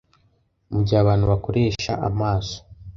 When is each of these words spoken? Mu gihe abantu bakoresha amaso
Mu 0.71 0.79
gihe 0.85 0.99
abantu 1.03 1.25
bakoresha 1.31 1.91
amaso 2.09 2.57